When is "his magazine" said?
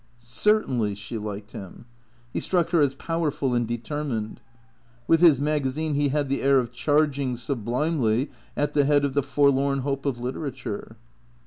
5.19-5.93